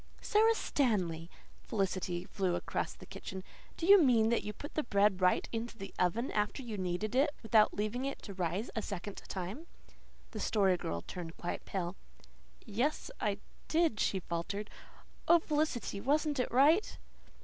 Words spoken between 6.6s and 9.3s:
you kneaded it without leaving it to rise a second